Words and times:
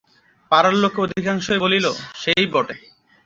পাড়ার 0.51 0.75
লোকে 0.75 0.99
অধিকাংশই 1.01 1.59
বলিল, 1.59 1.85
সেই 2.15 2.45
বটে। 2.53 2.75